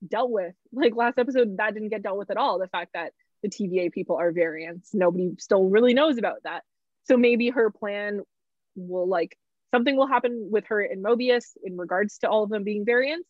[0.07, 0.53] dealt with.
[0.71, 2.59] Like last episode, that didn't get dealt with at all.
[2.59, 4.93] The fact that the TVA people are variants.
[4.93, 6.63] Nobody still really knows about that.
[7.05, 8.21] So maybe her plan
[8.75, 9.37] will like
[9.73, 13.27] something will happen with her and Mobius in regards to all of them being variants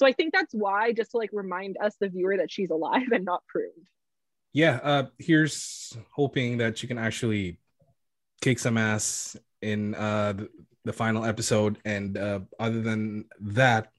[0.00, 3.08] so I think that's why, just to like remind us, the viewer, that she's alive
[3.12, 3.88] and not pruned.
[4.54, 4.80] Yeah.
[4.82, 7.58] Uh, here's hoping that she can actually
[8.40, 10.32] kick some ass in uh,
[10.86, 11.76] the, final episode.
[11.84, 13.92] And uh, other than that,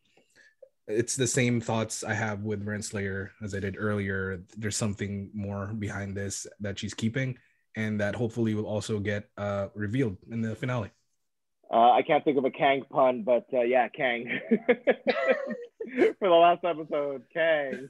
[0.87, 4.41] it's the same thoughts I have with Renslayer as I did earlier.
[4.57, 7.37] There's something more behind this that she's keeping,
[7.75, 10.89] and that hopefully will also get uh, revealed in the finale.
[11.71, 14.27] Uh, I can't think of a Kang pun, but uh, yeah, Kang.
[16.19, 17.87] For the last episode, Kang.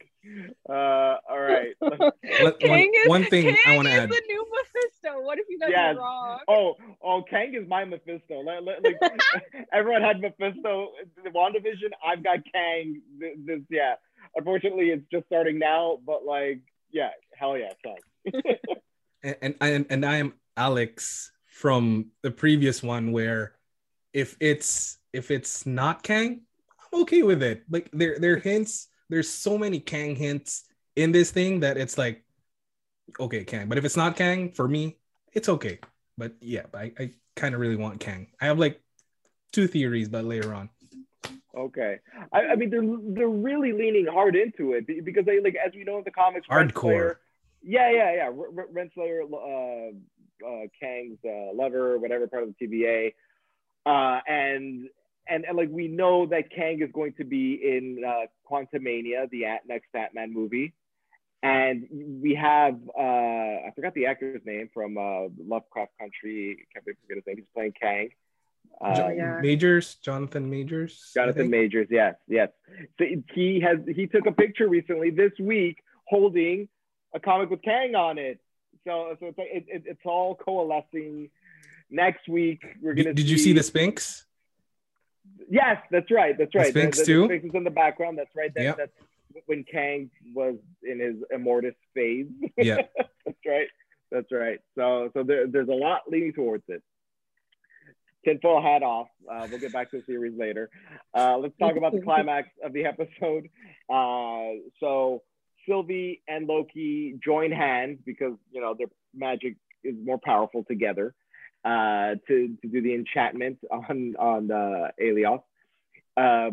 [0.69, 1.73] Uh, all right.
[2.59, 4.09] Kang is, one thing Kang I want to add.
[4.09, 5.21] the new Mephisto.
[5.21, 5.95] What if you guys yes.
[5.95, 6.39] are wrong?
[6.47, 8.41] Oh, oh, Kang is my Mephisto.
[8.41, 8.63] Like,
[9.73, 10.91] everyone had Mephisto.
[11.23, 11.89] The WandaVision.
[12.05, 13.01] I've got Kang.
[13.19, 13.95] This, this, yeah.
[14.35, 18.43] Unfortunately, it's just starting now, but like, yeah, hell yeah, Kang.
[19.41, 23.53] and, and and I am Alex from the previous one where
[24.13, 26.41] if it's if it's not Kang,
[26.79, 27.63] I'm okay with it.
[27.69, 30.63] Like there there hints, there's so many Kang hints
[30.95, 32.23] in this thing that it's like
[33.19, 33.67] okay, Kang.
[33.67, 34.97] But if it's not Kang, for me,
[35.33, 35.79] it's okay.
[36.17, 38.27] But yeah, I, I kind of really want Kang.
[38.39, 38.81] I have like
[39.51, 40.69] two theories, but later on.
[41.55, 41.99] Okay,
[42.31, 42.81] I, I mean they're
[43.13, 46.47] they're really leaning hard into it because they like as we know in the comics,
[46.47, 47.15] hardcore.
[47.61, 48.25] yeah, yeah, yeah.
[48.27, 53.13] R- Renslayer, uh, uh, Kang's uh, lover, whatever part of the TVA,
[53.85, 54.89] uh, and
[55.27, 59.45] and, and like we know that Kang is going to be in uh, Quantumania, the
[59.45, 60.73] at- next Ant-Man movie,
[61.43, 61.87] and
[62.21, 66.67] we have uh, I forgot the actor's name from uh, Lovecraft Country.
[66.73, 67.37] Can't forget his name.
[67.37, 68.09] He's playing Kang.
[68.79, 69.39] Um, yeah.
[69.41, 71.11] Majors, Jonathan Majors.
[71.13, 72.49] Jonathan Majors, yes, yes.
[72.97, 76.67] So he has he took a picture recently this week holding
[77.13, 78.39] a comic with Kang on it.
[78.87, 81.29] So so it's it, it, it's all coalescing.
[81.91, 83.09] Next week we're gonna.
[83.09, 83.31] Did, did see...
[83.31, 84.25] you see the Sphinx?
[85.49, 86.37] Yes, that's right.
[86.37, 86.73] That's right.
[86.73, 87.21] The Sphinx the, the, too.
[87.21, 88.17] The Sphinx is in the background.
[88.17, 88.53] That's right.
[88.55, 88.77] That, yep.
[88.77, 88.91] That's
[89.45, 92.27] when Kang was in his Immortus phase.
[92.57, 92.77] Yeah,
[93.25, 93.67] that's right.
[94.11, 94.59] That's right.
[94.75, 96.81] So so there, there's a lot leaning towards it.
[98.23, 99.07] Tinfoil hat off.
[99.29, 100.69] Uh, we'll get back to the series later.
[101.13, 103.49] Uh, let's talk about the climax of the episode.
[103.89, 105.23] Uh, so
[105.67, 111.13] Sylvie and Loki join hands because you know their magic is more powerful together
[111.63, 115.43] uh, to, to do the enchantment on on uh, Alioth.
[116.17, 116.51] Uh,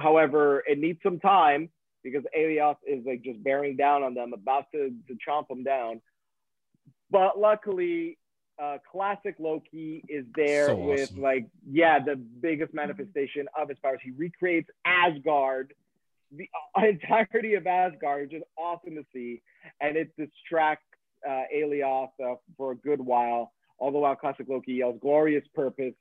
[0.00, 1.68] however, it needs some time
[2.02, 6.00] because Alioth is like just bearing down on them, about to, to chomp them down.
[7.10, 8.18] But luckily,
[8.62, 11.22] uh, classic Loki is there So with awesome.
[11.22, 14.00] like yeah the biggest manifestation of his powers.
[14.02, 15.74] He recreates Asgard,
[16.36, 19.42] the entirety of Asgard, which is awesome to see,
[19.80, 20.86] and it distracts
[21.28, 23.52] uh, Alioth uh, for a good while.
[23.78, 25.94] All the while, classic Loki yells "glorious purpose,"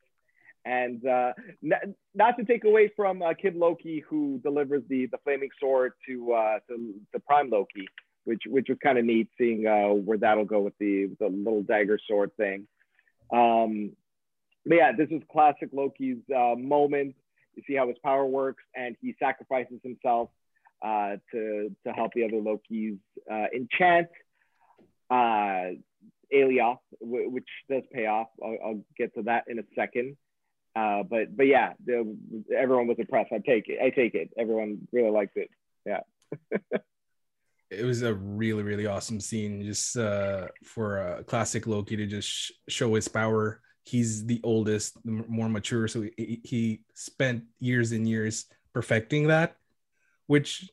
[0.65, 1.33] and uh,
[1.63, 5.93] n- not to take away from uh, Kid Loki, who delivers the the flaming sword
[6.07, 7.87] to uh, to, to Prime Loki
[8.25, 11.63] which which was kind of neat seeing uh, where that'll go with the the little
[11.63, 12.67] dagger sword thing.
[13.31, 13.91] Um,
[14.65, 17.15] but yeah, this is classic Loki's uh, moment.
[17.55, 20.29] You see how his power works, and he sacrifices himself
[20.81, 22.97] uh, to to help the other Lokis
[23.31, 24.07] uh, enchant
[26.33, 28.27] Alioth, w- which does pay off.
[28.43, 30.17] I'll, I'll, get to that in a second.
[30.75, 32.17] Uh, but but yeah, the,
[32.55, 33.31] everyone was impressed.
[33.31, 33.79] I take it.
[33.81, 34.29] I take it.
[34.37, 35.49] Everyone really liked it.
[35.85, 35.99] Yeah.
[37.77, 42.27] it was a really really awesome scene just uh, for a classic loki to just
[42.27, 48.07] sh- show his power he's the oldest more mature so he, he spent years and
[48.07, 49.57] years perfecting that
[50.27, 50.69] which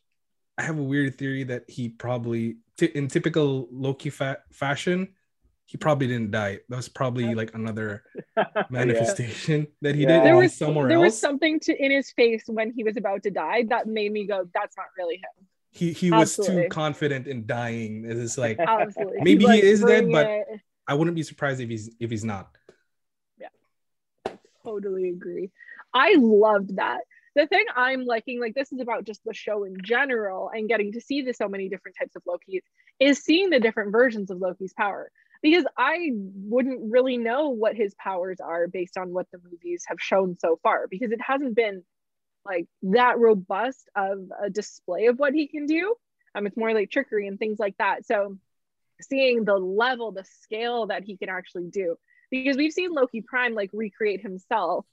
[0.59, 5.09] i have a weird theory that he probably t- in typical loki fa- fashion
[5.71, 8.03] he probably didn't die that was probably like another
[8.71, 10.09] manifestation that he Yeah.
[10.19, 12.83] did There in was somewhere there else was something to in his face when he
[12.83, 16.37] was about to die that made me go, "That's not really him." he he was
[16.39, 16.63] Absolutely.
[16.65, 19.21] too confident in dying it's like Absolutely.
[19.23, 22.25] Maybe he is dead, bring but- it- i wouldn't be surprised if he's if he's
[22.25, 22.49] not
[23.39, 23.53] Yeah,
[24.65, 25.51] totally agree.
[25.95, 27.01] I loved that.
[27.37, 30.91] The thing I'm liking, like this is about just the show in general and getting
[30.93, 32.63] to see the so many different types of Lokis,
[32.99, 35.11] is seeing the different versions of Loki's power.
[35.42, 39.98] Because I wouldn't really know what his powers are based on what the movies have
[40.00, 41.83] shown so far, because it hasn't been
[42.44, 45.94] like that robust of a display of what he can do.
[46.35, 48.07] Um, it's more like trickery and things like that.
[48.07, 48.37] So
[49.00, 51.96] seeing the level, the scale that he can actually do
[52.31, 54.87] because we've seen Loki Prime like recreate himself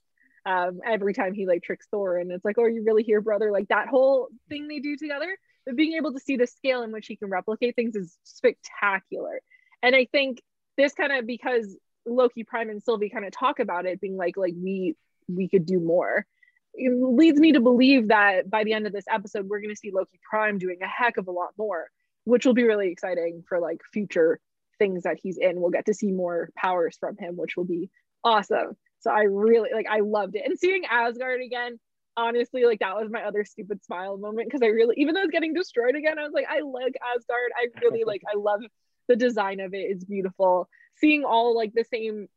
[0.45, 3.21] um, every time he like tricks Thor, and it's like, oh, are you really here,
[3.21, 3.51] brother?
[3.51, 5.37] Like that whole thing they do together.
[5.65, 9.41] But being able to see the scale in which he can replicate things is spectacular.
[9.87, 10.41] And I think
[10.75, 14.35] this kind of because Loki Prime and Sylvie kind of talk about it, being like,
[14.35, 14.97] like we
[15.29, 16.25] we could do more.
[16.73, 19.79] It leads me to believe that by the end of this episode, we're going to
[19.79, 21.87] see Loki Prime doing a heck of a lot more,
[22.25, 24.41] which will be really exciting for like future
[24.77, 25.61] things that he's in.
[25.61, 27.89] We'll get to see more powers from him, which will be
[28.25, 28.75] awesome.
[28.99, 30.43] So I really like I loved it.
[30.45, 31.79] And seeing Asgard again,
[32.17, 35.31] honestly, like that was my other stupid smile moment because I really even though it's
[35.31, 37.51] getting destroyed again, I was like, I like Asgard.
[37.55, 38.59] I really like I love
[39.07, 39.73] the design of.
[39.73, 40.69] It's beautiful.
[40.95, 42.27] Seeing all like the same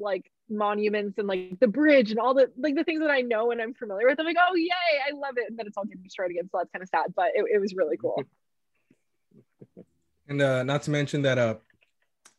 [0.00, 3.50] like monuments and like the bridge and all the like the things that I know
[3.50, 4.18] and I'm familiar with.
[4.18, 4.70] I'm like, oh yay,
[5.06, 5.48] I love it.
[5.48, 6.48] And then it's all getting destroyed again.
[6.50, 8.22] So that's kind of sad, but it, it was really cool.
[10.30, 11.54] And uh, not to mention that uh,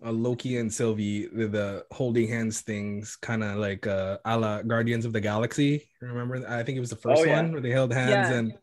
[0.06, 4.62] uh Loki and Sylvie, the, the holding hands things, kind of like uh, a la
[4.62, 5.90] Guardians of the Galaxy.
[6.00, 6.48] Remember?
[6.48, 7.42] I think it was the first Oh, yeah.
[7.42, 8.38] one where they held hands Yeah.
[8.38, 8.54] and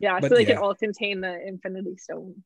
[0.00, 0.54] Yeah, But so they yeah.
[0.54, 2.42] can all contain the Infinity Stone.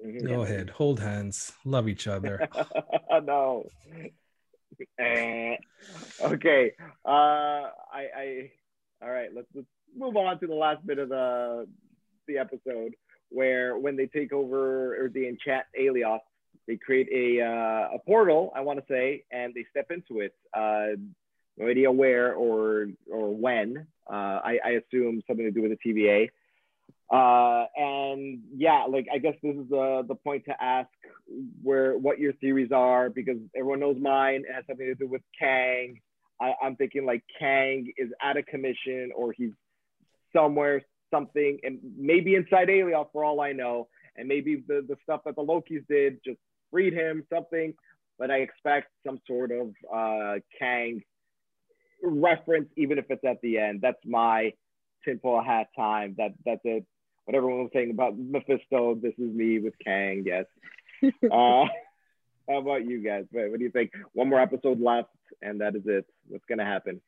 [0.00, 0.26] Mhm.
[0.26, 2.48] go ahead, hold hands, love each other.
[3.24, 3.66] no.
[4.98, 5.56] Eh.
[6.20, 6.72] okay.
[7.04, 8.50] Uh, I, I.
[9.02, 9.28] All right.
[9.34, 9.66] Let's, let's
[9.96, 11.66] move on to the last bit of the
[12.26, 12.94] the episode
[13.28, 16.20] where when they take over or they enchant Alioth,
[16.66, 20.34] they create a uh, a portal, I want to say, and they step into it.
[20.54, 20.96] Uh,
[21.56, 23.86] no idea where or or when.
[24.10, 26.30] Uh, I, I assume something to do with the TVA.
[27.12, 30.88] Uh, and yeah, like I guess this is the the point to ask
[31.62, 34.44] where what your theories are because everyone knows mine.
[34.48, 36.00] It has something to do with Kang.
[36.40, 39.52] I, I'm thinking like Kang is out of commission or he's
[40.34, 40.82] somewhere
[41.12, 43.88] something and maybe inside Alioth for all I know.
[44.16, 46.38] And maybe the, the stuff that the Lokis did just
[46.70, 47.74] freed him, something.
[48.18, 51.02] But I expect some sort of uh, Kang
[52.02, 53.80] reference, even if it's at the end.
[53.82, 54.52] That's my
[55.04, 56.14] tinfoil hat time.
[56.18, 56.84] That that's it.
[57.24, 60.24] What everyone was saying about Mephisto, this is me with Kang.
[60.26, 60.46] Yes.
[61.04, 61.66] uh,
[62.48, 63.24] how about you guys?
[63.30, 63.92] What, what do you think?
[64.12, 65.10] One more episode left,
[65.40, 66.04] and that is it.
[66.26, 67.00] What's gonna happen?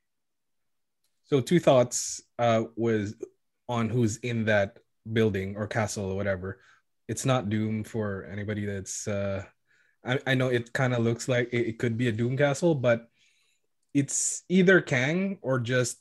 [1.25, 3.15] So two thoughts uh, was
[3.69, 4.79] on who's in that
[5.13, 6.61] building or castle or whatever.
[7.09, 9.09] It's not Doom for anybody that's.
[9.09, 9.45] Uh,
[10.05, 12.75] I, I know it kind of looks like it, it could be a Doom castle,
[12.75, 13.09] but
[13.95, 15.99] it's either Kang or just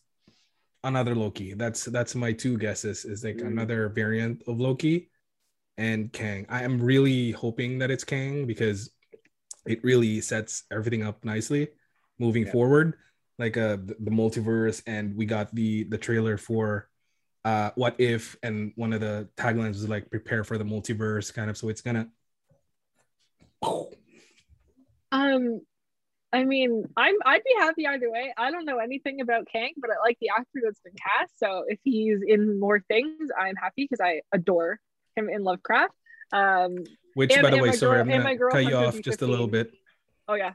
[0.84, 1.54] another Loki.
[1.54, 3.06] That's that's my two guesses.
[3.06, 3.48] Is like mm.
[3.48, 5.10] another variant of Loki
[5.78, 6.46] and Kang.
[6.50, 8.92] I am really hoping that it's Kang because
[9.66, 11.70] it really sets everything up nicely
[12.20, 12.52] moving yeah.
[12.52, 12.96] forward.
[13.40, 16.90] Like uh the, the multiverse, and we got the the trailer for
[17.46, 21.50] uh what if and one of the taglines was like prepare for the multiverse kind
[21.50, 22.08] of so it's gonna
[25.12, 25.60] um
[26.34, 28.34] i mean i'm i'd be happy either way.
[28.38, 31.64] I don't know anything about kang but i like the actor that's been cast so
[31.68, 34.80] if he's in more things i'm happy because i adore
[35.16, 35.94] him in lovecraft.
[36.32, 36.78] Um
[37.14, 39.48] which and, by the way sorry girl, i'm gonna cut you off just a little
[39.48, 39.72] bit.
[40.28, 40.54] Oh yeah.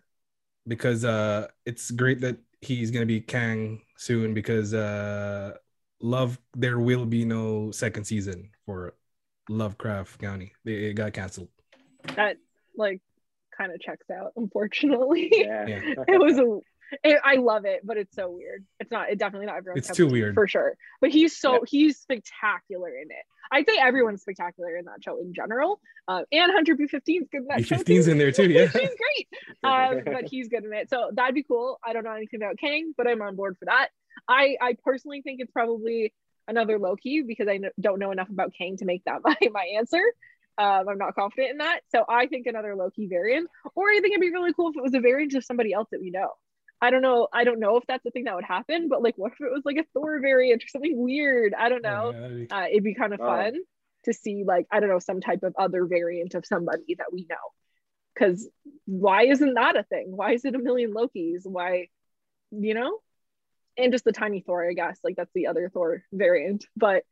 [0.66, 5.54] Because uh it's great that he's gonna be kang soon because uh
[6.00, 8.94] love there will be no second season for
[9.48, 10.52] Lovecraft Country.
[10.64, 11.48] It got canceled.
[12.16, 12.36] That
[12.76, 13.00] like
[13.58, 15.32] kind of checks out, unfortunately.
[15.38, 15.66] Yeah.
[15.66, 16.60] it was a
[17.04, 18.64] it, I love it, but it's so weird.
[18.80, 19.10] It's not.
[19.10, 19.78] It definitely not everyone.
[19.78, 20.76] It's too weird for sure.
[21.00, 21.58] But he's so yeah.
[21.66, 23.24] he's spectacular in it.
[23.50, 25.80] I'd say everyone's spectacular in that show in general.
[26.06, 27.82] Uh, and Hunter B15 is good in that B15's show.
[27.82, 28.10] Too.
[28.10, 28.50] in there too.
[28.50, 29.28] Yeah, he's great.
[29.64, 30.88] Um, but he's good in it.
[30.88, 31.78] So that'd be cool.
[31.84, 33.88] I don't know anything about Kang, but I'm on board for that.
[34.26, 36.14] I I personally think it's probably
[36.46, 40.02] another Loki because I don't know enough about Kang to make that my my answer.
[40.58, 41.80] Um, I'm not confident in that.
[41.90, 44.82] So I think another Loki variant, or I think it'd be really cool if it
[44.82, 46.30] was a variant of somebody else that we know.
[46.80, 47.28] I don't know.
[47.32, 49.52] I don't know if that's the thing that would happen, but like, what if it
[49.52, 51.54] was like a Thor variant or something weird?
[51.54, 52.12] I don't know.
[52.50, 53.54] Yeah, uh, it'd be kind of fun
[54.04, 57.26] to see, like, I don't know, some type of other variant of somebody that we
[57.28, 57.36] know.
[58.14, 58.48] Because
[58.86, 60.06] why isn't that a thing?
[60.08, 61.42] Why is it a million Lokis?
[61.44, 61.88] Why,
[62.50, 62.98] you know?
[63.78, 64.98] and just the tiny Thor, I guess.
[65.02, 67.04] Like that's the other Thor variant, but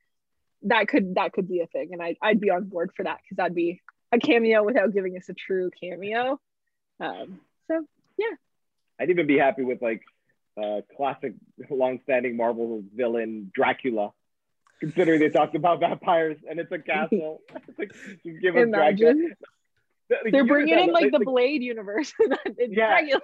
[0.66, 3.18] that could that could be a thing, and I I'd be on board for that
[3.22, 3.80] because that'd be
[4.12, 6.40] a cameo without giving us a true cameo.
[7.00, 7.84] Um, so
[8.18, 8.34] yeah,
[9.00, 10.02] I'd even be happy with like
[10.62, 11.34] uh, classic,
[11.70, 14.12] long-standing Marvel villain Dracula.
[14.80, 17.92] Considering they talked about vampires and it's a castle, it's like,
[18.24, 19.16] just give Imagine.
[19.16, 19.34] Dracula.
[20.30, 22.12] They're bringing in like, like the Blade universe.
[22.58, 22.66] yeah.
[22.74, 23.20] Dracula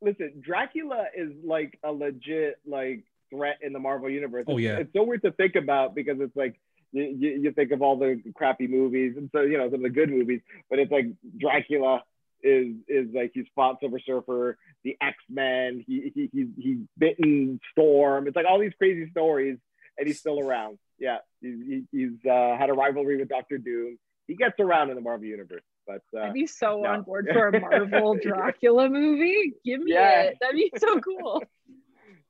[0.00, 3.04] listen, Dracula is like a legit like
[3.36, 4.44] threat in the Marvel universe.
[4.48, 6.58] Oh yeah, it's so weird to think about because it's like
[6.92, 9.90] you, you, think of all the crappy movies and so you know some of the
[9.90, 11.06] good movies, but it's like
[11.38, 12.02] Dracula
[12.42, 17.60] is is like he's fought Silver Surfer, the X Men, he he he's he's bitten
[17.72, 18.26] Storm.
[18.26, 19.58] It's like all these crazy stories,
[19.98, 20.78] and he's still around.
[20.98, 23.98] Yeah, he's he's uh, had a rivalry with Doctor Doom.
[24.26, 25.62] He gets around in the Marvel universe.
[25.86, 26.90] But uh, I'd be so no.
[26.90, 29.54] on board for a Marvel Dracula movie.
[29.64, 30.22] Give me yeah.
[30.22, 30.38] it.
[30.40, 31.42] That'd be so cool.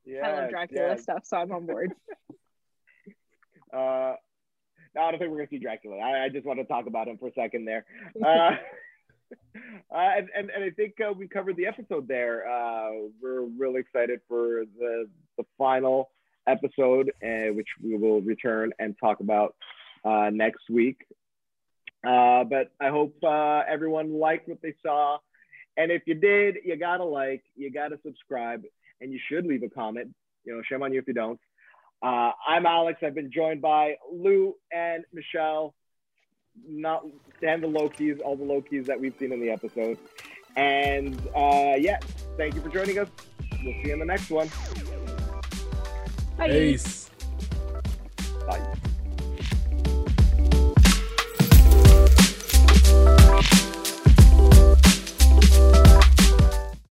[0.07, 0.95] Yeah, I love Dracula yeah.
[0.95, 1.93] stuff, so I'm on board.
[3.73, 4.13] Uh,
[4.95, 5.97] no, I don't think we're gonna see Dracula.
[5.97, 7.85] I, I just want to talk about him for a second there.
[8.15, 8.55] Uh, uh,
[9.91, 12.47] and, and, and I think uh, we covered the episode there.
[12.49, 12.91] Uh,
[13.21, 16.11] we're really excited for the the final
[16.47, 19.55] episode, uh, which we will return and talk about
[20.05, 21.05] uh, next week.
[22.07, 25.17] Uh, but I hope uh, everyone liked what they saw.
[25.75, 28.63] And if you did, you gotta like, you gotta subscribe,
[29.01, 30.13] and you should leave a comment.
[30.45, 31.39] You know, shame on you if you don't.
[32.01, 32.99] Uh, I'm Alex.
[33.03, 35.73] I've been joined by Lou and Michelle.
[36.67, 37.05] Not
[37.43, 39.97] and the Lokis, all the Lokis that we've seen in the episode.
[40.55, 41.99] And uh, yeah,
[42.35, 43.07] thank you for joining us.
[43.63, 44.49] We'll see you in the next one.
[46.37, 46.49] Bye.
[46.49, 47.09] Peace.
[48.47, 48.73] Bye.